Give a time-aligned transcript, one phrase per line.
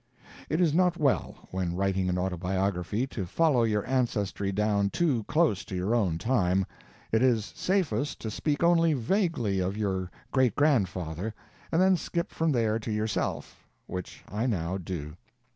[0.49, 5.63] It is not well, when writing an autobiography, to follow your ancestry down too close
[5.65, 6.65] to your own time
[7.11, 11.35] it is safest to speak only vaguely of your great grandfather,
[11.71, 15.17] and then skip from there to yourself, which I now do.